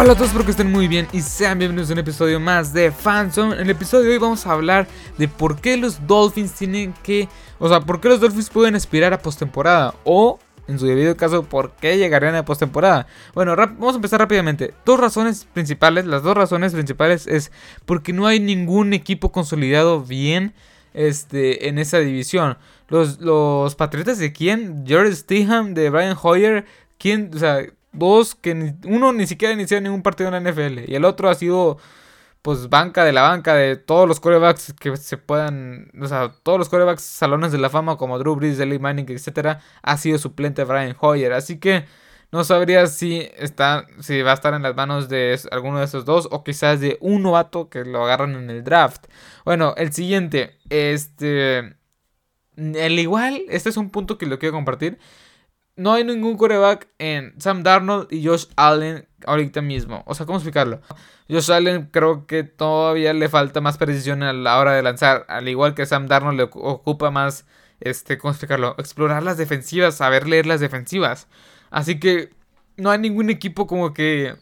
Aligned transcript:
Hola 0.00 0.12
a 0.12 0.14
todos, 0.14 0.28
espero 0.28 0.44
que 0.44 0.52
estén 0.52 0.70
muy 0.70 0.86
bien 0.86 1.08
y 1.12 1.22
sean 1.22 1.58
bienvenidos 1.58 1.90
a 1.90 1.94
un 1.94 1.98
episodio 1.98 2.38
más 2.38 2.72
de 2.72 2.92
Fanzone. 2.92 3.56
En 3.56 3.62
el 3.62 3.70
episodio 3.70 4.04
de 4.04 4.12
hoy 4.12 4.18
vamos 4.18 4.46
a 4.46 4.52
hablar 4.52 4.86
de 5.18 5.26
por 5.26 5.60
qué 5.60 5.76
los 5.76 6.06
Dolphins 6.06 6.52
tienen 6.52 6.94
que. 7.02 7.28
O 7.58 7.68
sea, 7.68 7.80
por 7.80 8.00
qué 8.00 8.08
los 8.08 8.20
Dolphins 8.20 8.48
pueden 8.48 8.76
aspirar 8.76 9.12
a 9.12 9.18
postemporada. 9.18 9.96
O, 10.04 10.38
en 10.68 10.78
su 10.78 10.86
debido 10.86 11.16
caso, 11.16 11.42
por 11.42 11.72
qué 11.72 11.98
llegarían 11.98 12.36
a 12.36 12.44
postemporada. 12.44 13.08
Bueno, 13.34 13.56
vamos 13.56 13.94
a 13.94 13.96
empezar 13.96 14.20
rápidamente. 14.20 14.72
Dos 14.86 15.00
razones 15.00 15.48
principales. 15.52 16.06
Las 16.06 16.22
dos 16.22 16.36
razones 16.36 16.74
principales 16.74 17.26
es 17.26 17.50
porque 17.84 18.12
no 18.12 18.28
hay 18.28 18.38
ningún 18.38 18.92
equipo 18.92 19.32
consolidado 19.32 20.02
bien 20.02 20.54
este, 20.94 21.66
en 21.68 21.76
esa 21.80 21.98
división. 21.98 22.56
Los, 22.86 23.18
los 23.18 23.74
Patriotas 23.74 24.18
de 24.18 24.32
quién? 24.32 24.84
Jared 24.86 25.12
Steham, 25.12 25.74
de 25.74 25.90
Brian 25.90 26.16
Hoyer. 26.22 26.66
¿Quién? 26.98 27.32
O 27.34 27.38
sea, 27.38 27.66
dos 27.98 28.34
que 28.34 28.74
uno 28.86 29.12
ni 29.12 29.26
siquiera 29.26 29.54
inició 29.54 29.80
ningún 29.80 30.02
partido 30.02 30.34
en 30.34 30.42
la 30.42 30.50
NFL 30.50 30.90
y 30.90 30.94
el 30.94 31.04
otro 31.04 31.28
ha 31.28 31.34
sido 31.34 31.78
pues 32.42 32.68
banca 32.68 33.04
de 33.04 33.12
la 33.12 33.22
banca 33.22 33.54
de 33.54 33.76
todos 33.76 34.08
los 34.08 34.20
corebacks 34.20 34.74
que 34.80 34.96
se 34.96 35.16
puedan, 35.18 35.90
o 36.00 36.06
sea, 36.06 36.32
todos 36.42 36.58
los 36.58 36.68
corebacks 36.68 37.02
salones 37.02 37.52
de 37.52 37.58
la 37.58 37.70
fama 37.70 37.96
como 37.96 38.18
Drew 38.18 38.36
Brees, 38.36 38.58
Eli 38.60 38.78
Manning, 38.78 39.06
etcétera, 39.10 39.60
ha 39.82 39.96
sido 39.96 40.18
suplente 40.18 40.64
Brian 40.64 40.96
Hoyer, 41.00 41.32
así 41.32 41.58
que 41.58 41.84
no 42.30 42.44
sabría 42.44 42.86
si 42.86 43.28
está 43.36 43.86
si 44.00 44.22
va 44.22 44.32
a 44.32 44.34
estar 44.34 44.54
en 44.54 44.62
las 44.62 44.76
manos 44.76 45.08
de 45.08 45.38
alguno 45.50 45.78
de 45.78 45.86
esos 45.86 46.04
dos 46.04 46.28
o 46.30 46.44
quizás 46.44 46.80
de 46.80 46.98
un 47.00 47.22
novato 47.22 47.68
que 47.70 47.84
lo 47.84 48.04
agarran 48.04 48.34
en 48.34 48.50
el 48.50 48.64
draft. 48.64 49.06
Bueno, 49.44 49.74
el 49.76 49.92
siguiente, 49.92 50.56
este 50.68 51.76
el 52.56 52.98
igual, 52.98 53.42
este 53.48 53.70
es 53.70 53.76
un 53.76 53.90
punto 53.90 54.18
que 54.18 54.26
lo 54.26 54.38
quiero 54.38 54.54
compartir 54.54 54.98
no 55.78 55.92
hay 55.92 56.02
ningún 56.04 56.36
coreback 56.36 56.88
en 56.98 57.40
Sam 57.40 57.62
Darnold 57.62 58.12
y 58.12 58.26
Josh 58.26 58.46
Allen 58.56 59.06
ahorita 59.24 59.62
mismo. 59.62 60.02
O 60.06 60.14
sea, 60.14 60.26
¿cómo 60.26 60.38
explicarlo? 60.38 60.80
Josh 61.30 61.52
Allen 61.52 61.88
creo 61.92 62.26
que 62.26 62.42
todavía 62.42 63.12
le 63.12 63.28
falta 63.28 63.60
más 63.60 63.78
precisión 63.78 64.24
a 64.24 64.32
la 64.32 64.58
hora 64.58 64.72
de 64.72 64.82
lanzar. 64.82 65.24
Al 65.28 65.48
igual 65.48 65.74
que 65.74 65.86
Sam 65.86 66.08
Darnold 66.08 66.36
le 66.36 66.42
ocupa 66.42 67.12
más, 67.12 67.46
este, 67.78 68.18
¿cómo 68.18 68.32
explicarlo? 68.32 68.74
Explorar 68.76 69.22
las 69.22 69.36
defensivas, 69.36 69.96
saber 69.96 70.26
leer 70.26 70.46
las 70.46 70.58
defensivas. 70.58 71.28
Así 71.70 72.00
que 72.00 72.30
no 72.76 72.90
hay 72.90 72.98
ningún 72.98 73.30
equipo 73.30 73.68
como 73.68 73.94
que 73.94 74.34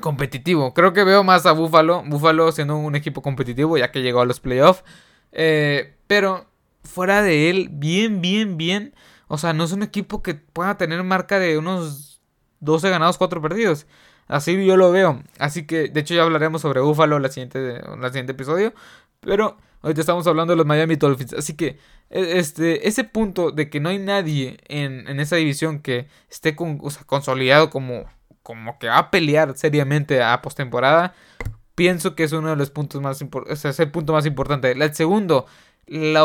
competitivo. 0.00 0.74
Creo 0.74 0.92
que 0.92 1.04
veo 1.04 1.22
más 1.22 1.46
a 1.46 1.52
Buffalo. 1.52 2.02
Buffalo 2.04 2.50
siendo 2.50 2.76
un 2.76 2.96
equipo 2.96 3.22
competitivo 3.22 3.78
ya 3.78 3.92
que 3.92 4.02
llegó 4.02 4.20
a 4.20 4.26
los 4.26 4.40
playoffs. 4.40 4.82
Eh, 5.30 5.94
pero 6.08 6.46
fuera 6.82 7.22
de 7.22 7.50
él, 7.50 7.68
bien, 7.70 8.20
bien, 8.20 8.56
bien 8.56 8.94
o 9.32 9.38
sea, 9.38 9.52
no 9.52 9.62
es 9.62 9.70
un 9.70 9.84
equipo 9.84 10.24
que 10.24 10.34
pueda 10.34 10.76
tener 10.76 11.04
marca 11.04 11.38
de 11.38 11.56
unos 11.56 12.20
12 12.58 12.90
ganados, 12.90 13.16
4 13.16 13.40
perdidos. 13.40 13.86
Así 14.26 14.66
yo 14.66 14.76
lo 14.76 14.90
veo. 14.90 15.22
Así 15.38 15.68
que, 15.68 15.88
de 15.88 16.00
hecho, 16.00 16.14
ya 16.14 16.24
hablaremos 16.24 16.62
sobre 16.62 16.80
Buffalo 16.80 17.16
en 17.16 17.22
la 17.22 17.28
siguiente, 17.28 17.80
la 18.00 18.08
siguiente 18.08 18.32
episodio. 18.32 18.74
Pero 19.20 19.56
ahorita 19.82 20.00
estamos 20.00 20.26
hablando 20.26 20.52
de 20.52 20.56
los 20.56 20.66
Miami 20.66 20.96
Dolphins. 20.96 21.34
Así 21.34 21.54
que, 21.54 21.78
e, 22.10 22.40
este, 22.40 22.88
ese 22.88 23.04
punto 23.04 23.52
de 23.52 23.70
que 23.70 23.78
no 23.78 23.90
hay 23.90 24.00
nadie 24.00 24.58
en, 24.66 25.20
esa 25.20 25.36
división 25.36 25.78
que 25.78 26.08
esté 26.28 26.56
con, 26.56 26.78
consolidado 27.06 27.70
como, 27.70 28.06
como 28.42 28.80
que 28.80 28.88
va 28.88 28.98
a 28.98 29.10
pelear 29.12 29.56
seriamente 29.56 30.24
a 30.24 30.42
postemporada, 30.42 31.14
pienso 31.76 32.16
que 32.16 32.24
es 32.24 32.32
uno 32.32 32.50
de 32.50 32.56
los 32.56 32.70
puntos 32.70 33.00
más 33.00 33.20
importantes. 33.20 33.64
es 33.64 33.78
el 33.78 33.92
punto 33.92 34.12
más 34.12 34.26
importante. 34.26 34.72
El 34.72 34.92
segundo, 34.92 35.46
la, 35.86 36.24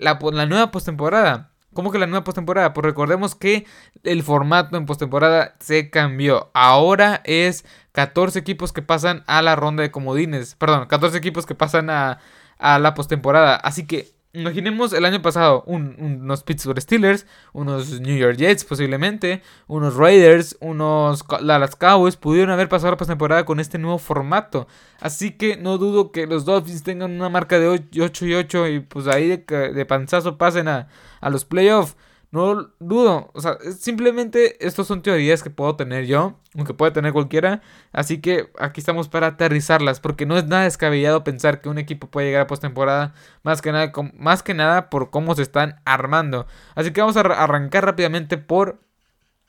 la, 0.00 0.18
la 0.32 0.46
nueva 0.46 0.70
postemporada 0.70 1.50
¿Cómo 1.74 1.92
que 1.92 1.98
la 1.98 2.06
nueva 2.06 2.24
postemporada? 2.24 2.72
Pues 2.72 2.84
recordemos 2.84 3.34
que 3.34 3.66
el 4.02 4.22
formato 4.22 4.76
en 4.76 4.86
postemporada 4.86 5.54
se 5.60 5.90
cambió. 5.90 6.50
Ahora 6.54 7.20
es 7.24 7.64
14 7.92 8.38
equipos 8.38 8.72
que 8.72 8.82
pasan 8.82 9.22
a 9.26 9.42
la 9.42 9.54
ronda 9.54 9.82
de 9.82 9.90
comodines. 9.90 10.54
Perdón, 10.54 10.86
14 10.88 11.18
equipos 11.18 11.46
que 11.46 11.54
pasan 11.54 11.90
a, 11.90 12.20
a 12.58 12.78
la 12.78 12.94
postemporada. 12.94 13.56
Así 13.56 13.86
que 13.86 14.17
Imaginemos 14.34 14.92
el 14.92 15.06
año 15.06 15.22
pasado 15.22 15.64
unos 15.66 16.42
Pittsburgh 16.42 16.78
Steelers, 16.80 17.26
unos 17.54 17.98
New 18.00 18.14
York 18.16 18.36
Jets 18.36 18.62
posiblemente, 18.62 19.42
unos 19.66 19.96
Raiders, 19.96 20.54
unos 20.60 21.24
Dallas 21.26 21.74
Cowboys 21.76 22.16
pudieron 22.16 22.50
haber 22.50 22.68
pasado 22.68 22.90
la 22.90 22.98
postemporada 22.98 23.46
con 23.46 23.58
este 23.58 23.78
nuevo 23.78 23.96
formato. 23.96 24.68
Así 25.00 25.30
que 25.30 25.56
no 25.56 25.78
dudo 25.78 26.12
que 26.12 26.26
los 26.26 26.44
Dolphins 26.44 26.82
tengan 26.82 27.12
una 27.12 27.30
marca 27.30 27.58
de 27.58 27.68
8 27.68 28.26
y 28.26 28.34
8 28.34 28.68
y 28.68 28.80
pues 28.80 29.06
ahí 29.06 29.28
de, 29.28 29.72
de 29.72 29.86
panzazo 29.86 30.36
pasen 30.36 30.68
a, 30.68 30.88
a 31.22 31.30
los 31.30 31.46
playoffs. 31.46 31.96
No 32.30 32.72
dudo, 32.78 33.30
o 33.32 33.40
sea, 33.40 33.56
simplemente 33.78 34.66
estas 34.66 34.86
son 34.86 35.00
teorías 35.00 35.42
que 35.42 35.48
puedo 35.48 35.76
tener 35.76 36.04
yo, 36.04 36.38
aunque 36.54 36.74
puede 36.74 36.92
tener 36.92 37.14
cualquiera, 37.14 37.62
así 37.90 38.20
que 38.20 38.50
aquí 38.58 38.80
estamos 38.80 39.08
para 39.08 39.28
aterrizarlas, 39.28 39.98
porque 39.98 40.26
no 40.26 40.36
es 40.36 40.44
nada 40.44 40.64
descabellado 40.64 41.24
pensar 41.24 41.62
que 41.62 41.70
un 41.70 41.78
equipo 41.78 42.10
puede 42.10 42.26
llegar 42.26 42.42
a 42.42 42.46
postemporada, 42.46 43.14
más 43.44 43.62
que 43.62 43.72
nada, 43.72 43.92
más 44.12 44.42
que 44.42 44.52
nada 44.52 44.90
por 44.90 45.08
cómo 45.08 45.34
se 45.36 45.42
están 45.42 45.80
armando. 45.86 46.46
Así 46.74 46.92
que 46.92 47.00
vamos 47.00 47.16
a 47.16 47.20
arrancar 47.20 47.86
rápidamente 47.86 48.36
por, 48.36 48.78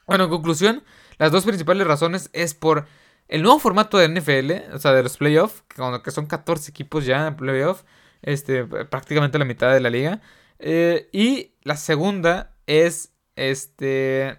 bueno, 0.08 0.24
en 0.26 0.30
conclusión, 0.30 0.84
las 1.18 1.34
dos 1.34 1.44
principales 1.44 1.86
razones 1.86 2.30
es 2.32 2.54
por 2.54 2.86
el 3.28 3.44
nuevo 3.44 3.60
formato 3.60 3.98
de 3.98 4.08
NFL, 4.08 4.74
o 4.74 4.80
sea, 4.80 4.94
de 4.94 5.04
los 5.04 5.18
playoffs, 5.18 5.64
que 6.04 6.12
son 6.12 6.28
14 6.28 6.72
equipos 6.72 7.06
ya 7.06 7.28
en 7.28 7.36
playoffs, 7.36 7.84
este, 8.22 8.66
prácticamente 8.66 9.38
la 9.38 9.46
mitad 9.46 9.74
de 9.74 9.82
la 9.82 9.90
liga. 9.90 10.22
Eh, 10.60 11.10
y 11.12 11.54
la 11.64 11.78
segunda 11.78 12.56
es 12.70 13.12
este 13.36 14.38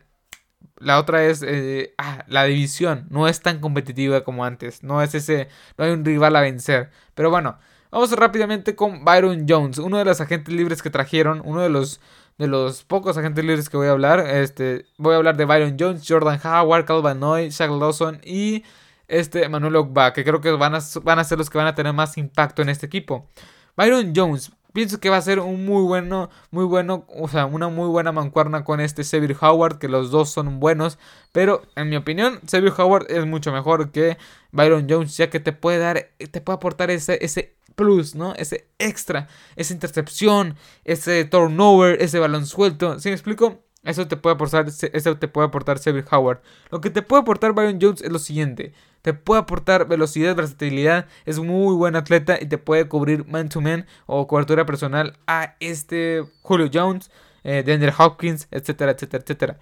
la 0.76 0.98
otra 0.98 1.24
es 1.24 1.42
eh, 1.42 1.94
ah, 1.98 2.24
la 2.28 2.44
división. 2.44 3.06
No 3.10 3.28
es 3.28 3.40
tan 3.40 3.58
competitiva 3.58 4.22
como 4.24 4.44
antes. 4.44 4.82
No 4.82 5.02
es 5.02 5.14
ese 5.14 5.48
no 5.76 5.84
hay 5.84 5.90
un 5.90 6.04
rival 6.04 6.36
a 6.36 6.40
vencer. 6.40 6.90
Pero 7.14 7.28
bueno 7.30 7.58
vamos 7.90 8.12
rápidamente 8.12 8.76
con 8.76 9.04
Byron 9.04 9.46
Jones 9.48 9.78
uno 9.78 9.98
de 9.98 10.04
los 10.04 10.20
agentes 10.20 10.54
libres 10.54 10.80
que 10.80 10.90
trajeron 10.90 11.42
uno 11.44 11.60
de 11.60 11.70
los 11.70 12.00
de 12.38 12.46
los 12.46 12.84
pocos 12.84 13.18
agentes 13.18 13.44
libres 13.44 13.68
que 13.68 13.76
voy 13.76 13.88
a 13.88 13.90
hablar. 13.90 14.20
Este 14.20 14.86
voy 14.96 15.14
a 15.14 15.16
hablar 15.16 15.36
de 15.36 15.44
Byron 15.44 15.76
Jones 15.78 16.04
Jordan 16.06 16.40
Howard 16.44 16.84
Calvin 16.86 17.18
Noy 17.18 17.50
Shaq 17.50 17.70
Lawson 17.70 18.20
y 18.24 18.62
este 19.08 19.48
Manuel 19.48 19.74
Ogba 19.74 20.12
que 20.12 20.22
creo 20.24 20.40
que 20.40 20.52
van 20.52 20.76
a, 20.76 20.80
van 21.02 21.18
a 21.18 21.24
ser 21.24 21.36
los 21.38 21.50
que 21.50 21.58
van 21.58 21.66
a 21.66 21.74
tener 21.74 21.92
más 21.92 22.16
impacto 22.16 22.62
en 22.62 22.68
este 22.68 22.86
equipo. 22.86 23.28
Byron 23.76 24.12
Jones 24.14 24.52
Pienso 24.72 25.00
que 25.00 25.10
va 25.10 25.16
a 25.16 25.22
ser 25.22 25.40
un 25.40 25.64
muy 25.66 25.82
bueno, 25.82 26.30
muy 26.50 26.64
bueno, 26.64 27.04
o 27.08 27.28
sea, 27.28 27.46
una 27.46 27.68
muy 27.68 27.88
buena 27.88 28.12
mancuerna 28.12 28.64
con 28.64 28.80
este 28.80 29.02
Xavier 29.02 29.36
Howard, 29.40 29.78
que 29.78 29.88
los 29.88 30.10
dos 30.10 30.30
son 30.30 30.60
buenos, 30.60 30.98
pero 31.32 31.62
en 31.76 31.88
mi 31.88 31.96
opinión, 31.96 32.40
Xavier 32.48 32.72
Howard 32.78 33.06
es 33.10 33.26
mucho 33.26 33.52
mejor 33.52 33.90
que 33.90 34.16
Byron 34.52 34.86
Jones, 34.88 35.16
ya 35.16 35.28
que 35.30 35.40
te 35.40 35.52
puede 35.52 35.78
dar, 35.78 36.10
te 36.30 36.40
puede 36.40 36.56
aportar 36.56 36.90
ese, 36.90 37.18
ese 37.24 37.56
plus, 37.74 38.14
¿no? 38.14 38.34
Ese 38.34 38.68
extra, 38.78 39.28
esa 39.56 39.72
intercepción, 39.72 40.56
ese 40.84 41.24
turnover, 41.24 42.00
ese 42.00 42.18
balón 42.18 42.46
suelto, 42.46 42.98
¿sí 43.00 43.08
me 43.08 43.14
explico? 43.14 43.64
Eso 43.82 44.06
te 44.06 44.16
puede 44.16 44.34
aportar, 44.34 44.66
eso 44.68 45.16
te 45.16 45.28
puede 45.28 45.48
aportar 45.48 45.80
Howard. 46.10 46.40
Lo 46.70 46.80
que 46.80 46.90
te 46.90 47.02
puede 47.02 47.22
aportar 47.22 47.54
Byron 47.54 47.78
Jones 47.80 48.02
es 48.02 48.12
lo 48.12 48.18
siguiente 48.18 48.74
te 49.02 49.14
puede 49.14 49.40
aportar 49.40 49.88
velocidad, 49.88 50.36
versatilidad, 50.36 51.06
es 51.24 51.38
muy 51.38 51.74
buen 51.74 51.96
atleta 51.96 52.38
y 52.40 52.46
te 52.46 52.58
puede 52.58 52.88
cubrir 52.88 53.26
man 53.26 53.48
to 53.48 53.60
man 53.60 53.86
o 54.06 54.26
cobertura 54.26 54.66
personal 54.66 55.18
a 55.26 55.56
este 55.60 56.24
Julio 56.42 56.70
Jones, 56.72 57.10
eh, 57.44 57.62
Daniel 57.66 57.92
Hopkins, 57.96 58.48
etcétera, 58.50 58.92
etcétera, 58.92 59.22
etcétera. 59.22 59.58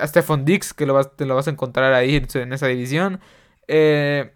a 0.00 0.06
Stephon 0.06 0.44
Dix, 0.44 0.74
que 0.74 0.86
lo 0.86 0.94
vas, 0.94 1.16
te 1.16 1.26
lo 1.26 1.34
vas 1.34 1.48
a 1.48 1.50
encontrar 1.50 1.94
ahí 1.94 2.16
en, 2.16 2.52
esa 2.52 2.66
división. 2.66 3.20
Eh, 3.68 4.32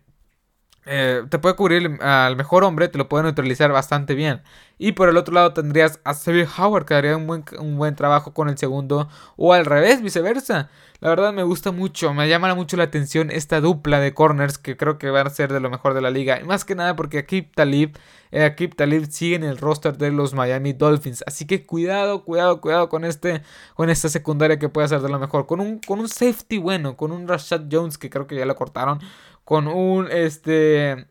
eh, 0.87 1.25
te 1.29 1.39
puede 1.39 1.57
cubrir 1.57 1.99
al 2.01 2.37
mejor 2.37 2.65
hombre, 2.65 2.89
te 2.89 2.99
lo 2.99 3.09
puede 3.09 3.25
neutralizar 3.25 3.73
bastante 3.73 4.15
bien. 4.15 4.43
Y 4.79 4.93
por 4.93 5.09
el 5.09 5.17
otro 5.17 5.35
lado 5.35 5.53
tendrías 5.53 6.01
a 6.05 6.15
Xavier 6.15 6.49
Howard, 6.59 6.85
que 6.85 6.95
haría 6.95 7.17
un 7.17 7.27
buen, 7.27 7.45
un 7.59 7.77
buen 7.77 7.97
trabajo 7.97 8.33
con 8.35 8.49
el 8.49 8.59
segundo, 8.59 9.09
o 9.37 9.53
al 9.53 9.65
revés, 9.65 10.03
viceversa. 10.03 10.71
La 11.01 11.11
verdad 11.11 11.33
me 11.33 11.43
gusta 11.43 11.73
mucho, 11.73 12.15
me 12.15 12.29
llama 12.29 12.55
mucho 12.55 12.77
la 12.77 12.85
atención 12.85 13.31
esta 13.31 13.61
dupla 13.61 14.01
de 14.01 14.15
corners 14.15 14.57
que 14.57 14.77
creo 14.77 14.97
que 14.97 15.11
van 15.11 15.27
a 15.27 15.31
ser 15.31 15.53
de 15.53 15.61
lo 15.61 15.71
mejor 15.71 15.93
de 15.95 16.01
la 16.01 16.11
liga. 16.11 16.41
Y 16.41 16.45
más 16.45 16.65
que 16.65 16.75
nada 16.75 16.97
porque 16.97 17.19
Akib 17.19 17.53
Talib, 17.55 17.99
eh, 18.33 18.51
Talib 18.75 19.07
sigue 19.11 19.37
en 19.37 19.45
el 19.45 19.59
roster 19.59 19.99
de 19.99 20.11
los 20.11 20.33
Miami 20.35 20.73
Dolphins. 20.73 21.23
Así 21.27 21.47
que 21.47 21.67
cuidado, 21.67 22.25
cuidado, 22.25 22.61
cuidado 22.61 22.89
con 22.89 23.05
este, 23.05 23.43
con 23.75 23.91
esta 23.91 24.09
secundaria 24.09 24.59
que 24.59 24.69
puede 24.71 24.89
ser 24.89 25.01
de 25.01 25.09
lo 25.11 25.19
mejor. 25.19 25.47
Con 25.47 25.61
un, 25.61 25.81
con 25.81 26.01
un 26.01 26.09
safety 26.09 26.59
bueno, 26.59 26.97
con 26.97 27.13
un 27.13 27.29
Rashad 27.29 27.65
Jones 27.71 27.99
que 27.99 28.09
creo 28.09 28.27
que 28.27 28.37
ya 28.37 28.47
lo 28.47 28.57
cortaron. 28.57 29.01
Con 29.47 29.69
un 29.69 30.09
este. 30.11 31.07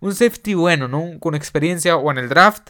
Un 0.00 0.14
safety 0.14 0.52
bueno, 0.52 0.88
¿no? 0.88 1.18
Con 1.18 1.34
experiencia 1.34 1.96
o 1.96 2.10
en 2.12 2.18
el 2.18 2.28
draft 2.28 2.68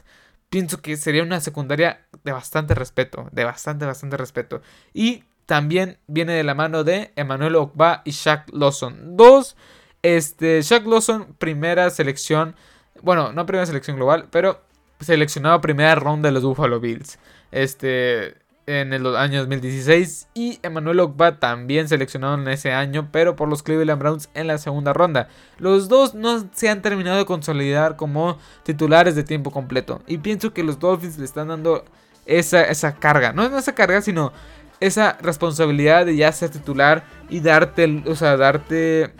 pienso 0.48 0.80
que 0.80 0.96
sería 0.96 1.24
una 1.24 1.40
secundaria 1.40 2.06
de 2.22 2.30
bastante 2.30 2.72
respeto, 2.74 3.28
de 3.32 3.44
bastante, 3.44 3.84
bastante 3.84 4.16
respeto. 4.16 4.62
Y 4.94 5.24
también 5.44 5.98
viene 6.06 6.34
de 6.34 6.44
la 6.44 6.54
mano 6.54 6.84
de 6.84 7.12
Emmanuel 7.16 7.56
Ogba 7.56 8.02
y 8.04 8.12
Shaq 8.12 8.48
Lawson. 8.52 9.16
Dos, 9.16 9.56
este, 10.02 10.62
Shaq 10.62 10.86
Lawson, 10.86 11.34
primera 11.36 11.90
selección, 11.90 12.54
bueno, 13.02 13.32
no 13.32 13.44
primera 13.44 13.66
selección 13.66 13.96
global, 13.96 14.28
pero 14.30 14.62
seleccionado 15.00 15.60
primera 15.60 15.96
ronda 15.96 16.28
de 16.28 16.32
los 16.32 16.44
Buffalo 16.44 16.78
Bills. 16.78 17.18
Este, 17.50 18.36
en 18.66 18.92
el 18.92 19.14
año 19.16 19.40
2016 19.40 20.28
y 20.34 20.58
Emmanuel 20.62 21.00
Ogba 21.00 21.38
también 21.38 21.88
seleccionado 21.88 22.34
en 22.34 22.48
ese 22.48 22.72
año, 22.72 23.08
pero 23.12 23.36
por 23.36 23.48
los 23.48 23.62
Cleveland 23.62 24.00
Browns 24.00 24.28
en 24.34 24.48
la 24.48 24.58
segunda 24.58 24.92
ronda. 24.92 25.28
Los 25.58 25.88
dos 25.88 26.14
no 26.14 26.48
se 26.52 26.68
han 26.68 26.82
terminado 26.82 27.16
de 27.16 27.26
consolidar 27.26 27.96
como 27.96 28.38
titulares 28.64 29.14
de 29.14 29.22
tiempo 29.22 29.50
completo 29.50 30.02
y 30.06 30.18
pienso 30.18 30.52
que 30.52 30.64
los 30.64 30.80
Dolphins 30.80 31.18
le 31.18 31.24
están 31.24 31.48
dando 31.48 31.84
esa, 32.26 32.64
esa 32.64 32.96
carga, 32.96 33.32
no 33.32 33.44
es 33.44 33.52
esa 33.52 33.74
carga, 33.74 34.02
sino 34.02 34.32
esa 34.80 35.16
responsabilidad 35.22 36.04
de 36.04 36.16
ya 36.16 36.32
ser 36.32 36.50
titular 36.50 37.04
y 37.30 37.40
darte, 37.40 38.02
o 38.06 38.16
sea, 38.16 38.36
darte 38.36 39.14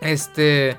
este 0.00 0.76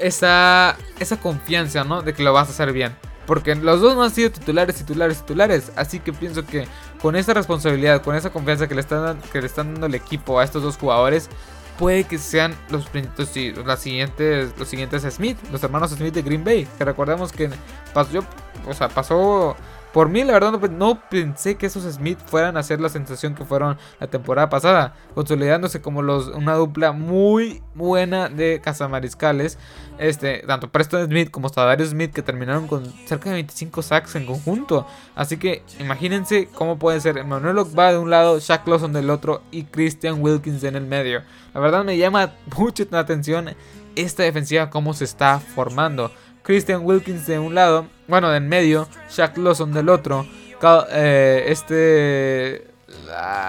esa 0.00 0.76
esa 1.00 1.16
confianza, 1.18 1.82
¿no? 1.82 2.02
De 2.02 2.14
que 2.14 2.22
lo 2.22 2.32
vas 2.32 2.48
a 2.48 2.52
hacer 2.52 2.72
bien. 2.72 2.94
Porque 3.26 3.54
los 3.54 3.80
dos 3.80 3.96
no 3.96 4.02
han 4.02 4.10
sido 4.10 4.30
titulares, 4.30 4.76
titulares, 4.76 5.20
titulares. 5.20 5.72
Así 5.76 5.98
que 5.98 6.12
pienso 6.12 6.44
que 6.44 6.66
con 7.04 7.16
esa 7.16 7.34
responsabilidad, 7.34 8.00
con 8.00 8.16
esa 8.16 8.30
confianza 8.30 8.66
que 8.66 8.74
le 8.74 8.80
están, 8.80 9.20
que 9.30 9.38
le 9.38 9.46
están 9.46 9.74
dando 9.74 9.88
el 9.88 9.94
equipo 9.94 10.40
a 10.40 10.44
estos 10.44 10.62
dos 10.62 10.78
jugadores, 10.78 11.28
puede 11.78 12.04
que 12.04 12.16
sean 12.16 12.54
los, 12.70 12.88
los, 13.18 13.28
siguientes, 13.78 14.54
los 14.58 14.66
siguientes 14.66 15.02
Smith, 15.14 15.36
los 15.52 15.62
hermanos 15.62 15.90
Smith 15.90 16.14
de 16.14 16.22
Green 16.22 16.44
Bay. 16.44 16.66
Que 16.78 16.84
recordemos 16.86 17.30
que 17.30 17.50
pasó, 17.92 18.24
o 18.66 18.72
sea, 18.72 18.88
pasó 18.88 19.54
por 19.94 20.08
mí, 20.08 20.24
la 20.24 20.32
verdad, 20.32 20.50
no, 20.70 21.00
pensé 21.08 21.54
que 21.54 21.66
esos 21.66 21.84
Smith 21.84 22.18
fueran 22.26 22.56
a 22.56 22.64
ser 22.64 22.80
la 22.80 22.88
sensación 22.88 23.36
que 23.36 23.44
fueron 23.44 23.78
la 24.00 24.08
temporada 24.08 24.48
pasada, 24.48 24.96
consolidándose 25.14 25.80
como 25.80 26.00
una 26.00 26.54
dupla 26.56 26.90
muy 26.90 27.62
buena 27.76 28.28
de 28.28 28.60
cazamariscales. 28.60 29.56
Este, 29.98 30.42
tanto 30.48 30.68
Preston 30.68 31.06
Smith 31.06 31.30
como 31.30 31.48
Stadario 31.48 31.86
Smith 31.86 32.12
que 32.12 32.22
terminaron 32.22 32.66
con 32.66 32.92
cerca 33.06 33.30
de 33.30 33.36
25 33.36 33.82
sacks 33.82 34.16
en 34.16 34.26
conjunto. 34.26 34.84
Así 35.14 35.36
que 35.36 35.62
imagínense 35.78 36.48
cómo 36.52 36.76
puede 36.76 37.00
ser 37.00 37.16
Emmanuel 37.16 37.58
va 37.78 37.92
de 37.92 37.98
un 37.98 38.10
lado, 38.10 38.40
Shaq 38.40 38.66
Lawson 38.66 38.92
del 38.92 39.10
otro 39.10 39.42
y 39.52 39.62
Christian 39.62 40.20
Wilkins 40.20 40.64
en 40.64 40.74
el 40.74 40.86
medio. 40.86 41.22
La 41.54 41.60
verdad 41.60 41.84
me 41.84 41.96
llama 41.96 42.32
mucho 42.58 42.84
la 42.90 42.98
atención 42.98 43.50
esta 43.94 44.24
defensiva, 44.24 44.70
cómo 44.70 44.92
se 44.92 45.04
está 45.04 45.38
formando. 45.38 46.10
Christian 46.44 46.84
Wilkins 46.84 47.26
de 47.26 47.38
un 47.40 47.54
lado, 47.54 47.86
bueno, 48.06 48.30
de 48.30 48.36
en 48.36 48.48
medio, 48.48 48.86
Shaq 49.10 49.36
Lawson 49.38 49.72
del 49.72 49.88
otro, 49.88 50.26
eh, 50.90 51.44
este 51.48 52.68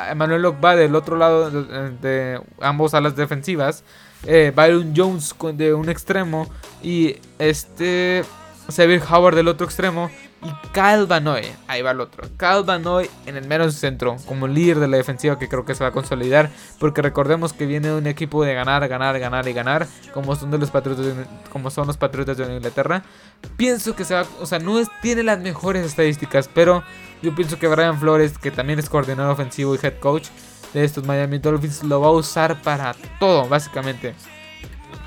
Emmanuel 0.09 0.45
va 0.63 0.75
del 0.75 0.95
otro 0.95 1.17
lado 1.17 1.51
de, 1.51 2.41
ambos 2.61 2.93
alas 2.93 3.15
defensivas, 3.15 3.83
eh, 4.25 4.51
Byron 4.55 4.93
Jones 4.95 5.35
de 5.53 5.73
un 5.73 5.89
extremo 5.89 6.49
y 6.81 7.17
este 7.37 8.23
Xavier 8.69 9.01
Howard 9.09 9.35
del 9.35 9.47
otro 9.47 9.65
extremo 9.65 10.09
y 10.45 10.67
Kyle 10.73 11.07
Vanoy, 11.07 11.43
ahí 11.67 11.81
va 11.81 11.91
el 11.91 11.99
otro. 11.99 12.27
Kyle 12.37 12.63
Vanoy 12.63 13.09
en 13.25 13.35
el 13.35 13.47
mero 13.47 13.71
centro, 13.71 14.15
como 14.27 14.47
líder 14.47 14.79
de 14.79 14.87
la 14.87 14.97
defensiva 14.97 15.39
que 15.39 15.49
creo 15.49 15.65
que 15.65 15.73
se 15.73 15.83
va 15.83 15.89
a 15.89 15.91
consolidar. 15.91 16.51
Porque 16.79 17.01
recordemos 17.01 17.51
que 17.51 17.65
viene 17.65 17.87
de 17.87 17.95
un 17.95 18.05
equipo 18.05 18.43
de 18.43 18.53
ganar, 18.53 18.87
ganar, 18.87 19.17
ganar 19.19 19.47
y 19.47 19.53
ganar. 19.53 19.87
Como 20.13 20.35
son, 20.35 20.51
de 20.51 20.59
los 20.59 20.69
patriotas 20.69 21.05
de, 21.05 21.25
como 21.51 21.71
son 21.71 21.87
los 21.87 21.97
Patriotas 21.97 22.37
de 22.37 22.55
Inglaterra. 22.55 23.03
Pienso 23.57 23.95
que 23.95 24.05
se 24.05 24.13
va, 24.13 24.25
o 24.39 24.45
sea, 24.45 24.59
no 24.59 24.77
es, 24.77 24.87
tiene 25.01 25.23
las 25.23 25.39
mejores 25.39 25.83
estadísticas. 25.83 26.47
Pero 26.53 26.83
yo 27.23 27.33
pienso 27.33 27.57
que 27.57 27.67
Brian 27.67 27.99
Flores, 27.99 28.37
que 28.37 28.51
también 28.51 28.77
es 28.77 28.87
coordinador 28.87 29.31
ofensivo 29.31 29.73
y 29.73 29.79
head 29.81 29.99
coach 29.99 30.27
de 30.73 30.83
estos 30.83 31.05
Miami 31.05 31.39
Dolphins, 31.39 31.83
lo 31.83 32.01
va 32.01 32.07
a 32.07 32.11
usar 32.11 32.61
para 32.61 32.95
todo, 33.19 33.47
básicamente. 33.49 34.13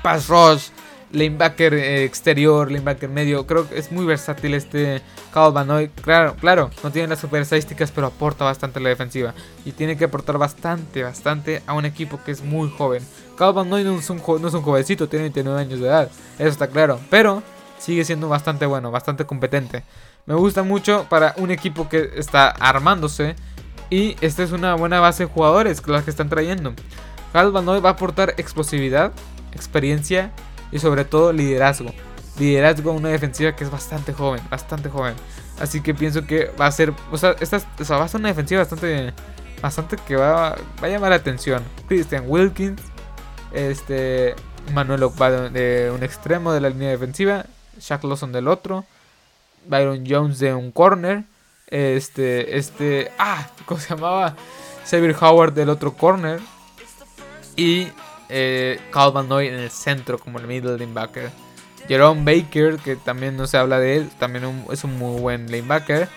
Pass 0.03 0.27
rush 0.27 0.69
lanebacker 1.11 1.73
eh, 1.73 2.03
exterior, 2.03 2.71
lanebacker 2.71 3.09
medio. 3.09 3.45
Creo 3.47 3.67
que 3.67 3.77
es 3.77 3.91
muy 3.91 4.05
versátil 4.05 4.53
este 4.53 5.01
Kyle 5.33 5.89
Claro, 6.01 6.35
claro, 6.35 6.69
no 6.83 6.91
tiene 6.91 7.07
las 7.07 7.19
super 7.19 7.41
estadísticas, 7.41 7.91
pero 7.91 8.07
aporta 8.07 8.45
bastante 8.45 8.79
a 8.79 8.81
la 8.81 8.89
defensiva. 8.89 9.33
Y 9.65 9.71
tiene 9.71 9.97
que 9.97 10.05
aportar 10.05 10.37
bastante, 10.37 11.03
bastante 11.03 11.61
a 11.67 11.73
un 11.73 11.85
equipo 11.85 12.19
que 12.23 12.31
es 12.31 12.43
muy 12.43 12.69
joven. 12.69 13.03
Kyle 13.37 13.53
no 13.67 13.77
es, 13.77 14.09
un, 14.09 14.21
no 14.41 14.47
es 14.47 14.53
un 14.53 14.61
jovencito, 14.61 15.07
tiene 15.07 15.23
29 15.23 15.61
años 15.61 15.79
de 15.79 15.87
edad. 15.87 16.11
Eso 16.37 16.49
está 16.49 16.67
claro. 16.67 16.99
Pero 17.09 17.43
sigue 17.77 18.03
siendo 18.05 18.29
bastante 18.29 18.65
bueno, 18.65 18.91
bastante 18.91 19.25
competente. 19.25 19.83
Me 20.25 20.35
gusta 20.35 20.63
mucho 20.63 21.07
para 21.09 21.33
un 21.37 21.51
equipo 21.51 21.89
que 21.89 22.11
está 22.15 22.49
armándose. 22.49 23.35
Y 23.89 24.15
esta 24.21 24.43
es 24.43 24.51
una 24.51 24.75
buena 24.75 24.99
base 24.99 25.25
de 25.25 25.31
jugadores, 25.31 25.81
las 25.87 26.03
que 26.03 26.11
están 26.11 26.29
trayendo. 26.29 26.73
Kyle 27.31 27.51
va 27.51 27.89
a 27.89 27.93
aportar 27.93 28.35
explosividad, 28.37 29.11
experiencia 29.51 30.31
y 30.71 30.79
sobre 30.79 31.05
todo 31.05 31.31
liderazgo. 31.33 31.91
Liderazgo 32.37 32.91
a 32.91 32.93
una 32.93 33.09
defensiva 33.09 33.55
que 33.55 33.63
es 33.63 33.71
bastante 33.71 34.13
joven, 34.13 34.41
bastante 34.49 34.89
joven. 34.89 35.13
Así 35.59 35.81
que 35.81 35.93
pienso 35.93 36.25
que 36.25 36.51
va 36.59 36.67
a 36.67 36.71
ser, 36.71 36.93
o 37.11 37.17
sea, 37.17 37.35
esta, 37.39 37.57
va 37.97 38.05
a 38.05 38.07
ser 38.07 38.19
una 38.19 38.29
defensiva 38.29 38.61
bastante, 38.61 39.13
bastante 39.61 39.97
que 40.07 40.15
va, 40.15 40.51
va 40.81 40.87
a 40.87 40.87
llamar 40.87 41.09
la 41.09 41.17
atención. 41.17 41.63
Christian 41.87 42.23
Wilkins, 42.27 42.81
este, 43.51 44.35
Manuel 44.73 45.03
Ocpa 45.03 45.31
de 45.31 45.91
un 45.93 46.03
extremo 46.03 46.53
de 46.53 46.61
la 46.61 46.69
línea 46.69 46.89
defensiva, 46.89 47.45
Shaq 47.79 48.03
Lawson 48.03 48.31
del 48.31 48.47
otro, 48.47 48.85
Byron 49.67 50.03
Jones 50.07 50.39
de 50.39 50.53
un 50.53 50.71
corner, 50.71 51.23
este, 51.67 52.57
este, 52.57 53.11
ah, 53.17 53.47
¿cómo 53.65 53.79
se 53.79 53.89
llamaba? 53.89 54.35
Xavier 54.89 55.15
Howard 55.21 55.53
del 55.53 55.69
otro 55.69 55.93
corner 55.93 56.39
y 57.55 57.89
eh, 58.29 58.79
Calvin 58.91 59.31
en 59.31 59.59
el 59.59 59.71
centro 59.71 60.17
como 60.17 60.39
el 60.39 60.47
middle 60.47 60.77
linebacker. 60.77 61.31
Jerome 61.87 62.23
Baker, 62.23 62.77
que 62.77 62.95
también 62.95 63.35
no 63.35 63.47
se 63.47 63.57
habla 63.57 63.79
de 63.79 63.97
él, 63.97 64.09
también 64.19 64.65
es 64.71 64.83
un 64.83 64.97
muy 64.97 65.19
buen 65.19 65.51
linebacker. 65.51 66.07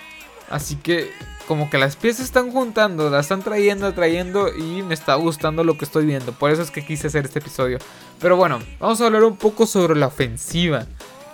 Así 0.51 0.77
que 0.77 1.11
como 1.49 1.71
que 1.71 1.79
las 1.79 1.97
piezas 1.97 2.27
están 2.27 2.51
juntando, 2.53 3.11
las 3.11 3.27
están 3.27 3.43
trayendo, 3.43 3.93
trayendo 3.95 4.55
y 4.55 4.83
me 4.83 4.95
está 4.95 5.15
gustando 5.15 5.65
lo 5.65 5.79
que 5.79 5.85
estoy 5.85 6.05
viendo. 6.05 6.33
Por 6.33 6.51
eso 6.51 6.63
es 6.63 6.71
que 6.71 6.85
quise 6.85 7.07
hacer 7.07 7.25
este 7.25 7.39
episodio. 7.39 7.79
Pero 8.21 8.37
bueno, 8.37 8.61
vamos 8.79 9.01
a 9.01 9.07
hablar 9.07 9.25
un 9.25 9.37
poco 9.37 9.67
sobre 9.67 9.97
la 9.97 10.09
ofensiva. 10.09 10.87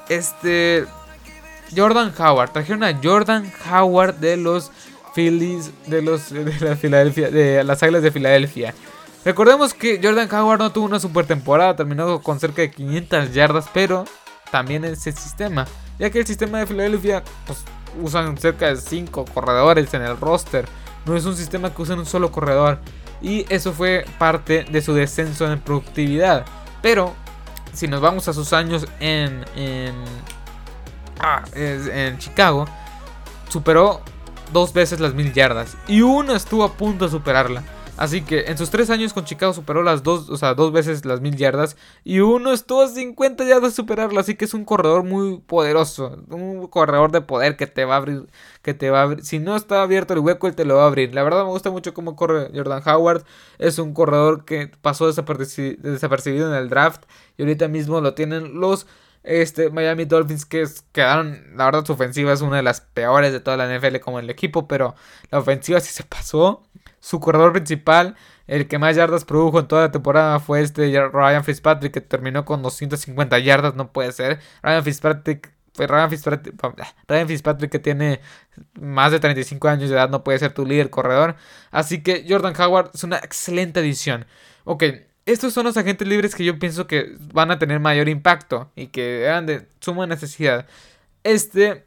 Este 0.08 0.86
Jordan 1.76 2.12
Howard, 2.18 2.52
trajeron 2.52 2.84
a 2.84 2.98
Jordan 3.02 3.52
Howard 3.70 4.14
de 4.14 4.36
los 4.36 4.70
Phillies 5.14 5.70
de 5.86 6.02
los 6.02 6.30
de 6.30 6.44
de 6.44 7.64
las 7.64 7.82
Águilas 7.82 8.02
de 8.02 8.10
Filadelfia. 8.10 8.74
Recordemos 9.28 9.74
que 9.74 10.00
Jordan 10.02 10.26
Howard 10.34 10.58
no 10.58 10.72
tuvo 10.72 10.86
una 10.86 10.98
super 10.98 11.26
temporada, 11.26 11.76
terminó 11.76 12.22
con 12.22 12.40
cerca 12.40 12.62
de 12.62 12.70
500 12.70 13.34
yardas, 13.34 13.68
pero 13.74 14.06
también 14.50 14.86
ese 14.86 15.12
sistema, 15.12 15.66
ya 15.98 16.08
que 16.08 16.20
el 16.20 16.26
sistema 16.26 16.60
de 16.60 16.66
Filadelfia 16.66 17.22
pues, 17.46 17.62
usan 18.02 18.38
cerca 18.38 18.68
de 18.68 18.76
5 18.76 19.26
corredores 19.26 19.92
en 19.92 20.00
el 20.00 20.18
roster, 20.18 20.66
no 21.04 21.14
es 21.14 21.26
un 21.26 21.36
sistema 21.36 21.74
que 21.74 21.82
usen 21.82 21.98
un 21.98 22.06
solo 22.06 22.32
corredor, 22.32 22.78
y 23.20 23.44
eso 23.50 23.74
fue 23.74 24.06
parte 24.18 24.64
de 24.64 24.80
su 24.80 24.94
descenso 24.94 25.52
en 25.52 25.60
productividad. 25.60 26.46
Pero 26.80 27.14
si 27.74 27.86
nos 27.86 28.00
vamos 28.00 28.28
a 28.28 28.32
sus 28.32 28.54
años 28.54 28.86
en, 28.98 29.44
en, 29.56 29.94
ah, 31.20 31.44
en 31.54 32.16
Chicago, 32.16 32.64
superó 33.50 34.00
dos 34.54 34.72
veces 34.72 35.00
las 35.00 35.12
mil 35.12 35.34
yardas 35.34 35.76
y 35.86 36.00
uno 36.00 36.34
estuvo 36.34 36.64
a 36.64 36.72
punto 36.72 37.04
de 37.04 37.10
superarla. 37.10 37.62
Así 37.98 38.22
que 38.22 38.44
en 38.46 38.56
sus 38.56 38.70
tres 38.70 38.90
años 38.90 39.12
con 39.12 39.24
Chicago 39.24 39.52
superó 39.52 39.82
las 39.82 40.04
dos, 40.04 40.30
o 40.30 40.36
sea, 40.36 40.54
dos 40.54 40.72
veces 40.72 41.04
las 41.04 41.20
mil 41.20 41.36
yardas. 41.36 41.76
Y 42.04 42.20
uno 42.20 42.52
estuvo 42.52 42.82
a 42.82 42.88
50 42.88 43.44
yardas 43.44 43.72
de 43.72 43.76
superarlo. 43.76 44.20
Así 44.20 44.36
que 44.36 44.44
es 44.44 44.54
un 44.54 44.64
corredor 44.64 45.02
muy 45.02 45.38
poderoso. 45.38 46.16
Un 46.30 46.68
corredor 46.68 47.10
de 47.10 47.22
poder 47.22 47.56
que 47.56 47.66
te 47.66 47.84
va 47.84 47.94
a 47.94 47.96
abrir. 47.98 48.26
Que 48.62 48.72
te 48.72 48.90
va 48.90 49.00
a 49.00 49.02
abrir. 49.02 49.24
Si 49.24 49.40
no 49.40 49.56
está 49.56 49.82
abierto 49.82 50.14
el 50.14 50.20
hueco, 50.20 50.46
él 50.46 50.54
te 50.54 50.64
lo 50.64 50.76
va 50.76 50.84
a 50.84 50.86
abrir. 50.86 51.12
La 51.12 51.24
verdad 51.24 51.44
me 51.44 51.50
gusta 51.50 51.72
mucho 51.72 51.92
cómo 51.92 52.14
corre 52.14 52.50
Jordan 52.54 52.82
Howard. 52.86 53.24
Es 53.58 53.80
un 53.80 53.92
corredor 53.94 54.44
que 54.44 54.70
pasó 54.80 55.06
desapercibido 55.08 56.48
en 56.48 56.54
el 56.54 56.68
draft. 56.68 57.02
Y 57.36 57.42
ahorita 57.42 57.66
mismo 57.66 58.00
lo 58.00 58.14
tienen 58.14 58.60
los 58.60 58.86
este, 59.28 59.70
Miami 59.70 60.04
Dolphins 60.04 60.46
que 60.46 60.66
quedaron, 60.92 61.54
la 61.56 61.66
verdad 61.66 61.84
su 61.84 61.92
ofensiva 61.92 62.32
es 62.32 62.40
una 62.40 62.56
de 62.56 62.62
las 62.62 62.80
peores 62.80 63.32
de 63.32 63.40
toda 63.40 63.56
la 63.56 63.78
NFL 63.78 63.98
como 63.98 64.20
el 64.20 64.30
equipo, 64.30 64.66
pero 64.68 64.94
la 65.30 65.38
ofensiva 65.38 65.80
sí 65.80 65.92
se 65.92 66.04
pasó 66.04 66.62
su 67.00 67.20
corredor 67.20 67.52
principal, 67.52 68.16
el 68.46 68.66
que 68.66 68.78
más 68.78 68.96
yardas 68.96 69.24
produjo 69.24 69.60
en 69.60 69.68
toda 69.68 69.82
la 69.82 69.92
temporada 69.92 70.40
fue 70.40 70.62
este 70.62 70.90
Ryan 71.08 71.44
Fitzpatrick, 71.44 71.92
que 71.92 72.00
terminó 72.00 72.44
con 72.44 72.62
250 72.62 73.38
yardas, 73.38 73.74
no 73.74 73.92
puede 73.92 74.12
ser. 74.12 74.40
Ryan 74.62 74.84
Fitzpatrick, 74.84 75.52
Ryan 75.76 76.10
Fitzpatrick, 76.10 76.54
Ryan 77.06 77.28
Fitzpatrick 77.28 77.70
que 77.70 77.78
tiene 77.78 78.20
más 78.80 79.12
de 79.12 79.20
35 79.20 79.68
años 79.68 79.90
de 79.90 79.96
edad, 79.96 80.08
no 80.08 80.24
puede 80.24 80.38
ser 80.38 80.52
tu 80.52 80.64
líder 80.64 80.90
corredor. 80.90 81.36
Así 81.70 82.02
que 82.02 82.24
Jordan 82.28 82.54
Howard 82.58 82.90
es 82.94 83.04
una 83.04 83.18
excelente 83.18 83.80
adición. 83.80 84.26
Ok, 84.64 84.84
estos 85.26 85.52
son 85.52 85.64
los 85.66 85.76
agentes 85.76 86.08
libres 86.08 86.34
que 86.34 86.44
yo 86.44 86.58
pienso 86.58 86.86
que 86.86 87.16
van 87.34 87.50
a 87.50 87.58
tener 87.58 87.80
mayor 87.80 88.08
impacto 88.08 88.72
y 88.74 88.86
que 88.86 89.24
eran 89.24 89.44
de 89.44 89.68
suma 89.78 90.06
necesidad. 90.06 90.66
Este, 91.22 91.84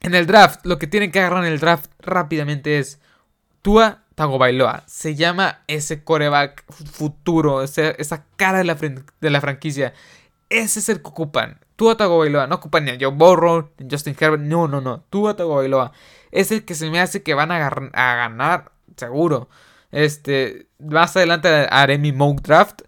en 0.00 0.14
el 0.14 0.26
draft, 0.26 0.64
lo 0.64 0.78
que 0.78 0.86
tienen 0.86 1.12
que 1.12 1.20
agarrar 1.20 1.44
en 1.44 1.52
el 1.52 1.60
draft 1.60 1.90
rápidamente 2.00 2.78
es 2.78 2.98
Tua 3.60 4.05
Bailoa. 4.16 4.82
Se 4.86 5.14
llama 5.14 5.60
ese 5.66 6.02
coreback 6.02 6.64
futuro, 6.72 7.62
esa 7.62 8.24
cara 8.36 8.58
de 8.58 9.30
la, 9.30 9.40
franquicia. 9.40 9.92
Ese 10.48 10.80
es 10.80 10.88
el 10.88 11.02
que 11.02 11.08
ocupan. 11.08 11.60
Tua 11.76 11.96
Tagovailoa. 11.96 12.46
No 12.46 12.56
ocupa 12.56 12.80
ni 12.80 12.90
a 12.90 12.96
Joe 12.98 13.12
Burrow, 13.12 13.70
ni 13.78 13.86
a 13.86 13.88
Justin 13.90 14.16
Herbert. 14.18 14.42
No, 14.42 14.66
no, 14.68 14.80
no. 14.80 15.04
Tua 15.10 15.36
Tagovailoa. 15.36 15.92
Es 16.30 16.50
el 16.50 16.64
que 16.64 16.74
se 16.74 16.90
me 16.90 17.00
hace 17.00 17.22
que 17.22 17.34
van 17.34 17.50
a, 17.50 17.66
a 17.66 18.14
ganar, 18.16 18.72
seguro. 18.96 19.48
Este, 19.92 20.68
más 20.78 21.16
adelante 21.16 21.48
haré 21.70 21.98
mi 21.98 22.12
mock 22.12 22.40
draft. 22.40 22.82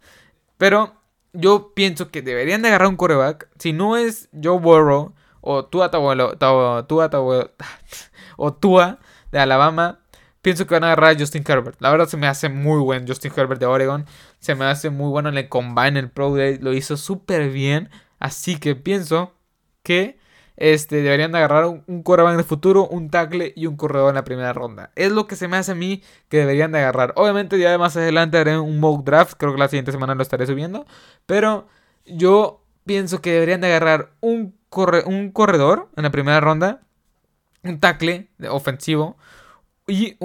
Pero 0.56 0.94
yo 1.32 1.73
pienso 1.75 2.11
que 2.11 2.23
deberían 2.23 2.62
de 2.62 2.68
agarrar 2.68 2.88
un 2.88 2.97
coreback. 2.97 3.49
Si 3.58 3.73
no 3.73 3.97
es 3.97 4.28
Joe 4.42 4.58
Burrow 4.58 5.12
o 5.42 5.66
Tua 5.66 5.90
Tagovailoa, 5.90 6.37
o 8.37 8.52
Tua 8.54 8.99
de 9.30 9.38
Alabama, 9.38 10.00
pienso 10.49 10.67
que 10.67 10.75
van 10.75 10.85
a 10.85 10.87
agarrar 10.87 11.14
a 11.14 11.19
Justin 11.19 11.45
Herbert. 11.47 11.76
La 11.78 11.90
verdad 11.90 12.09
se 12.09 12.17
me 12.17 12.26
hace 12.26 12.49
muy 12.49 12.81
buen 12.81 13.07
Justin 13.07 13.31
Herbert 13.37 13.61
de 13.61 13.67
Oregon. 13.67 14.07
Se 14.38 14.55
me 14.55 14.64
hace 14.64 14.88
muy 14.88 15.11
bueno 15.11 15.28
en 15.28 15.37
el 15.37 15.50
combine, 15.50 16.00
el 16.00 16.11
Pro 16.11 16.35
Day. 16.35 16.57
Lo 16.59 16.73
hizo 16.73 16.97
súper 16.97 17.50
bien. 17.50 17.90
Así 18.19 18.59
que 18.59 18.75
pienso 18.75 19.35
que 19.83 20.19
este, 20.57 21.02
deberían 21.02 21.33
de 21.33 21.38
agarrar 21.38 21.67
un, 21.67 21.85
un 21.87 22.02
quarterback 22.02 22.38
de 22.38 22.45
futuro, 22.45 22.88
un 22.88 23.11
tackle 23.11 23.52
y 23.55 23.67
un 23.67 23.76
corredor 23.76 24.09
en 24.09 24.14
la 24.14 24.25
primera 24.25 24.55
ronda. 24.55 24.90
Es 24.97 25.12
lo 25.12 25.26
que 25.26 25.37
se 25.37 25.49
me 25.49 25.59
hace 25.59 25.73
a 25.73 25.75
mí 25.75 26.02
que 26.31 26.38
deberían 26.38 26.73
de 26.73 26.78
agarrar. 26.78 27.12
Obviamente 27.17 27.59
ya 27.59 27.76
más 27.76 27.95
adelante 27.99 28.38
haré 28.38 28.59
un 28.59 28.81
mock 28.81 29.05
draft. 29.05 29.35
Creo 29.37 29.52
que 29.52 29.59
la 29.59 29.69
siguiente 29.69 29.93
semana 29.93 30.14
lo 30.14 30.23
estaré 30.23 30.47
subiendo. 30.47 30.87
Pero 31.26 31.69
yo 32.07 32.64
pienso 32.87 33.21
que 33.21 33.33
deberían 33.33 33.61
de 33.61 33.67
agarrar 33.67 34.12
un, 34.21 34.57
un 35.05 35.31
corredor 35.31 35.90
en 35.95 36.05
la 36.05 36.11
primera 36.11 36.40
ronda. 36.40 36.81
Un 37.62 37.81
tackle 37.81 38.31
ofensivo. 38.49 39.19
Y 39.88 40.16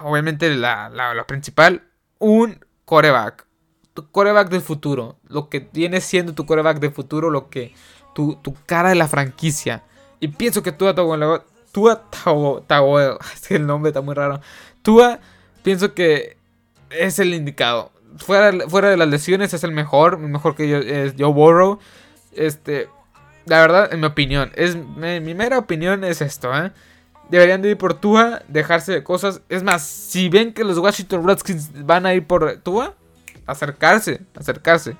obviamente 0.00 0.52
la, 0.54 0.88
la, 0.88 1.26
principal, 1.26 1.84
un 2.18 2.64
coreback. 2.84 3.46
Tu 3.94 4.10
coreback 4.10 4.48
del 4.48 4.62
futuro. 4.62 5.18
Lo 5.28 5.48
que 5.48 5.68
viene 5.72 6.00
siendo 6.00 6.32
tu 6.34 6.46
coreback 6.46 6.80
del 6.80 6.92
futuro. 6.92 7.30
Lo 7.30 7.48
que 7.50 7.74
tu, 8.14 8.40
cara 8.66 8.88
de 8.88 8.94
la 8.94 9.08
franquicia. 9.08 9.82
Y 10.20 10.28
pienso 10.28 10.62
que 10.62 10.72
Tua 10.72 10.94
Tagovailoa, 10.94 11.44
Tua 11.72 12.02
Tagovailoa, 12.66 13.18
es 13.34 13.50
el 13.50 13.66
nombre 13.66 13.90
está 13.90 14.00
muy 14.00 14.14
raro. 14.14 14.40
Tua, 14.82 15.20
pienso 15.62 15.94
que 15.94 16.36
es 16.90 17.18
el 17.18 17.34
indicado. 17.34 17.92
Fuera, 18.18 18.68
fuera 18.68 18.90
de 18.90 18.96
las 18.96 19.08
lesiones 19.08 19.54
es 19.54 19.62
el 19.62 19.72
mejor, 19.72 20.18
mejor 20.18 20.56
que 20.56 20.68
yo, 20.68 20.78
es 20.78 21.14
Joe 21.18 21.32
Burrow. 21.32 21.78
Este, 22.32 22.88
la 23.46 23.60
verdad, 23.60 23.92
en 23.92 24.00
mi 24.00 24.06
opinión, 24.06 24.52
es 24.54 24.76
mi, 24.76 25.34
mera 25.34 25.58
opinión 25.58 26.04
es 26.04 26.20
esto, 26.20 26.56
¿eh? 26.56 26.72
Deberían 27.30 27.62
de 27.62 27.70
ir 27.70 27.78
por 27.78 27.94
Tua, 27.94 28.42
dejarse 28.48 28.92
de 28.92 29.02
cosas. 29.04 29.40
Es 29.48 29.62
más, 29.62 29.82
si 29.82 30.28
ven 30.28 30.52
que 30.52 30.64
los 30.64 30.78
Washington 30.78 31.26
Redskins 31.26 31.70
van 31.84 32.06
a 32.06 32.14
ir 32.14 32.26
por 32.26 32.58
Tua, 32.58 32.94
acercarse, 33.46 34.20
acercarse. 34.34 34.96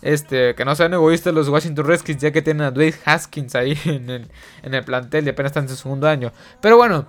Este, 0.00 0.54
que 0.54 0.64
no 0.64 0.76
sean 0.76 0.94
egoístas 0.94 1.34
los 1.34 1.48
Washington 1.48 1.84
Redskins, 1.84 2.22
ya 2.22 2.30
que 2.30 2.40
tienen 2.40 2.62
a 2.62 2.70
Dwayne 2.70 2.96
Haskins 3.04 3.54
ahí 3.54 3.76
en 3.84 4.10
el, 4.10 4.30
en 4.62 4.74
el 4.74 4.84
plantel 4.84 5.26
y 5.26 5.30
apenas 5.30 5.50
están 5.50 5.64
en 5.64 5.70
su 5.70 5.76
segundo 5.76 6.08
año. 6.08 6.32
Pero 6.60 6.76
bueno, 6.76 7.06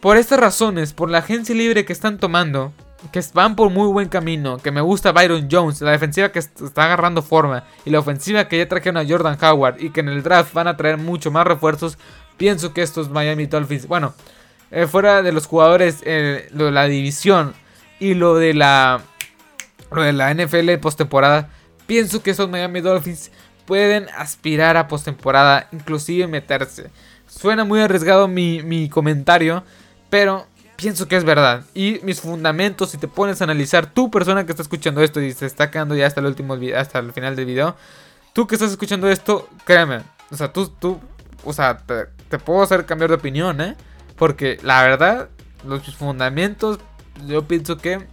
por 0.00 0.16
estas 0.16 0.38
razones, 0.38 0.92
por 0.92 1.10
la 1.10 1.18
agencia 1.18 1.54
libre 1.54 1.84
que 1.84 1.92
están 1.92 2.18
tomando, 2.18 2.72
que 3.10 3.22
van 3.32 3.56
por 3.56 3.70
muy 3.70 3.88
buen 3.88 4.08
camino, 4.08 4.58
que 4.58 4.70
me 4.70 4.80
gusta 4.80 5.12
Byron 5.12 5.48
Jones, 5.50 5.80
la 5.80 5.90
defensiva 5.90 6.30
que 6.30 6.38
está 6.38 6.84
agarrando 6.84 7.22
forma 7.22 7.64
y 7.84 7.90
la 7.90 7.98
ofensiva 7.98 8.48
que 8.48 8.58
ya 8.58 8.68
trajeron 8.68 8.96
a 8.96 9.08
Jordan 9.08 9.38
Howard 9.42 9.80
y 9.80 9.90
que 9.90 10.00
en 10.00 10.08
el 10.08 10.22
draft 10.22 10.52
van 10.54 10.68
a 10.68 10.76
traer 10.76 10.98
mucho 10.98 11.30
más 11.30 11.46
refuerzos, 11.46 11.98
pienso 12.36 12.72
que 12.72 12.82
estos 12.82 13.10
Miami 13.10 13.46
Dolphins, 13.46 13.86
bueno, 13.86 14.14
eh, 14.70 14.86
fuera 14.86 15.22
de 15.22 15.32
los 15.32 15.46
jugadores, 15.46 15.98
eh, 16.04 16.48
lo 16.52 16.66
de 16.66 16.72
la 16.72 16.84
división 16.84 17.54
y 18.00 18.14
lo 18.14 18.34
de 18.34 18.54
la, 18.54 19.02
lo 19.90 20.02
de 20.02 20.12
la 20.12 20.34
NFL 20.34 20.78
postemporada, 20.80 21.50
Pienso 21.86 22.22
que 22.22 22.30
esos 22.30 22.48
Miami 22.48 22.80
Dolphins 22.80 23.30
pueden 23.66 24.08
aspirar 24.16 24.76
a 24.76 24.88
postemporada, 24.88 25.68
inclusive 25.72 26.26
meterse. 26.26 26.90
Suena 27.26 27.64
muy 27.64 27.80
arriesgado 27.80 28.26
mi, 28.26 28.88
comentario, 28.88 29.64
pero 30.08 30.46
pienso 30.76 31.08
que 31.08 31.16
es 31.16 31.24
verdad. 31.24 31.64
Y 31.74 32.00
mis 32.02 32.20
fundamentos, 32.20 32.90
si 32.90 32.98
te 32.98 33.08
pones 33.08 33.40
a 33.40 33.44
analizar, 33.44 33.92
tu 33.92 34.10
persona 34.10 34.46
que 34.46 34.52
está 34.52 34.62
escuchando 34.62 35.02
esto 35.02 35.20
y 35.20 35.32
se 35.32 35.46
está 35.46 35.70
quedando 35.70 35.94
ya 35.94 36.06
hasta 36.06 36.20
el 36.20 36.26
último 36.26 36.56
hasta 36.76 37.00
el 37.00 37.12
final 37.12 37.36
del 37.36 37.46
video, 37.46 37.76
tú 38.32 38.46
que 38.46 38.54
estás 38.54 38.70
escuchando 38.70 39.10
esto, 39.10 39.48
créeme, 39.64 40.00
o 40.30 40.36
sea, 40.36 40.52
tú, 40.52 41.00
o 41.44 41.52
sea, 41.52 41.78
te, 41.78 42.38
puedo 42.38 42.62
hacer 42.62 42.86
cambiar 42.86 43.10
de 43.10 43.16
opinión, 43.16 43.60
¿eh? 43.60 43.76
Porque 44.16 44.58
la 44.62 44.82
verdad, 44.82 45.28
los 45.66 45.82
fundamentos, 45.96 46.78
yo 47.26 47.46
pienso 47.46 47.78
que 47.78 48.06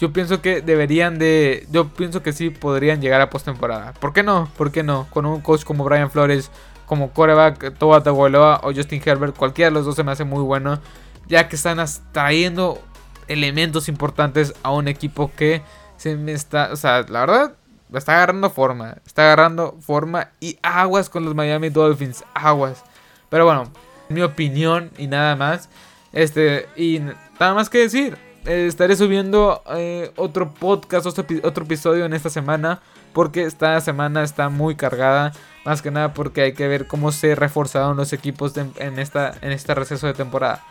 yo 0.00 0.14
pienso 0.14 0.40
que 0.40 0.62
deberían 0.62 1.18
de. 1.18 1.66
Yo 1.70 1.88
pienso 1.88 2.22
que 2.22 2.32
sí 2.32 2.48
podrían 2.48 3.02
llegar 3.02 3.20
a 3.20 3.28
postemporada. 3.28 3.92
¿Por 3.92 4.14
qué 4.14 4.22
no? 4.22 4.50
¿Por 4.56 4.72
qué 4.72 4.82
no? 4.82 5.06
Con 5.10 5.26
un 5.26 5.42
coach 5.42 5.64
como 5.64 5.84
Brian 5.84 6.10
Flores, 6.10 6.50
como 6.86 7.10
coreback 7.12 7.76
Toba 7.76 8.02
Tagovailoa 8.02 8.60
o 8.62 8.72
Justin 8.72 9.02
Herbert, 9.04 9.36
cualquiera 9.36 9.68
de 9.68 9.74
los 9.74 9.84
dos 9.84 9.96
se 9.96 10.02
me 10.02 10.12
hace 10.12 10.24
muy 10.24 10.42
bueno. 10.42 10.80
Ya 11.28 11.48
que 11.48 11.56
están 11.56 11.84
trayendo 12.12 12.80
elementos 13.28 13.88
importantes 13.90 14.54
a 14.62 14.72
un 14.72 14.88
equipo 14.88 15.30
que 15.36 15.62
se 15.98 16.16
me 16.16 16.32
está. 16.32 16.70
O 16.72 16.76
sea, 16.76 17.02
la 17.02 17.20
verdad, 17.20 17.52
está 17.98 18.14
agarrando 18.14 18.50
forma. 18.50 18.96
Está 19.06 19.22
agarrando 19.24 19.76
forma 19.80 20.30
y 20.40 20.58
aguas 20.62 21.08
con 21.08 21.24
los 21.24 21.34
Miami 21.34 21.70
Dolphins. 21.70 22.24
Aguas. 22.34 22.84
Pero 23.28 23.44
bueno, 23.44 23.70
mi 24.08 24.22
opinión 24.22 24.90
y 24.98 25.06
nada 25.06 25.36
más. 25.36 25.68
Este, 26.12 26.68
y 26.76 27.00
nada 27.38 27.54
más 27.54 27.70
que 27.70 27.78
decir. 27.78 28.18
Estaré 28.44 28.96
subiendo 28.96 29.62
eh, 29.76 30.12
otro 30.16 30.54
podcast, 30.54 31.04
otro, 31.04 31.26
otro, 31.42 31.64
episodio 31.64 32.06
en 32.06 32.14
esta 32.14 32.30
semana. 32.30 32.80
Porque 33.12 33.44
esta 33.44 33.80
semana 33.80 34.22
está 34.22 34.48
muy 34.48 34.76
cargada. 34.76 35.32
Más 35.64 35.82
que 35.82 35.90
nada 35.90 36.14
porque 36.14 36.42
hay 36.42 36.52
que 36.54 36.68
ver 36.68 36.86
cómo 36.86 37.12
se 37.12 37.34
reforzaron 37.34 37.96
los 37.96 38.12
equipos 38.12 38.56
en, 38.56 38.98
esta, 38.98 39.34
en 39.42 39.52
este 39.52 39.74
receso 39.74 40.06
de 40.06 40.14
temporada. 40.14 40.64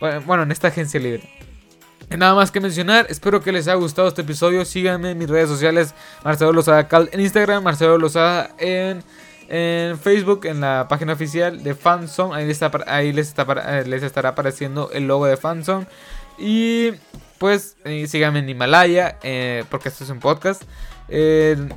Bueno, 0.00 0.44
en 0.44 0.52
esta 0.52 0.68
agencia 0.68 1.00
libre. 1.00 1.28
Nada 2.10 2.34
más 2.34 2.50
que 2.50 2.60
mencionar, 2.60 3.06
espero 3.08 3.42
que 3.42 3.50
les 3.52 3.66
haya 3.66 3.74
gustado 3.74 4.08
este 4.08 4.22
episodio. 4.22 4.64
Síganme 4.64 5.10
en 5.10 5.18
mis 5.18 5.28
redes 5.28 5.48
sociales, 5.48 5.94
Marcelo 6.24 6.52
Lozada 6.52 6.86
Cal 6.88 7.08
en 7.12 7.20
Instagram, 7.20 7.64
Marcelo 7.64 7.98
Lozada 7.98 8.50
en, 8.58 9.02
en 9.48 9.98
Facebook, 9.98 10.46
en 10.46 10.60
la 10.60 10.86
página 10.88 11.14
oficial 11.14 11.62
de 11.62 11.74
Fanzone. 11.74 12.34
Ahí, 12.34 13.12
les, 13.12 13.28
está, 13.28 13.82
les 13.84 14.02
estará 14.02 14.30
apareciendo 14.30 14.90
el 14.92 15.06
logo 15.08 15.26
de 15.26 15.36
Fanzone. 15.36 15.86
Y 16.38 16.92
pues 17.38 17.76
eh, 17.84 18.06
síganme 18.06 18.38
en 18.38 18.48
Himalaya, 18.48 19.18
eh, 19.22 19.64
porque 19.70 19.88
esto 19.88 20.04
es 20.04 20.10
un 20.10 20.20
podcast. 20.20 20.62
En, 21.08 21.74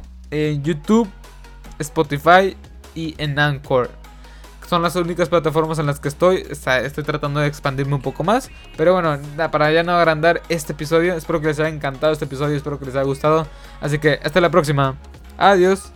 YouTube, 0.64 1.10
Spotify 1.80 2.56
y 2.94 3.16
en 3.18 3.40
Anchor. 3.40 3.90
Son 4.70 4.84
las 4.84 4.96
únicas 4.96 5.30
plataformas 5.30 5.80
en 5.80 5.88
las 5.88 6.00
que 6.00 6.10
estoy. 6.10 6.46
estoy 6.48 7.04
tratando 7.04 7.40
de 7.40 7.48
expandirme 7.48 7.96
un 7.96 8.04
poco 8.04 8.24
más. 8.24 8.52
Pero 8.78 8.94
bueno, 8.94 9.18
para 9.52 9.72
ya 9.72 9.82
no 9.82 9.94
agrandar 9.94 10.44
este 10.48 10.74
episodio. 10.74 11.16
Espero 11.16 11.42
que 11.42 11.48
les 11.48 11.60
haya 11.60 11.70
encantado 11.70 12.14
este 12.14 12.26
episodio. 12.26 12.56
Espero 12.56 12.78
que 12.78 12.86
les 12.86 12.94
haya 12.94 13.04
gustado. 13.04 13.48
Así 13.82 13.98
que 13.98 14.20
hasta 14.24 14.40
la 14.40 14.52
próxima. 14.52 14.96
Adiós. 15.40 15.92